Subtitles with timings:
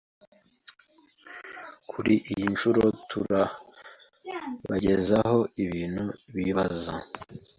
[1.89, 6.03] kuri iyi nshuro turabagezaho bitanu
[6.35, 6.93] bibanza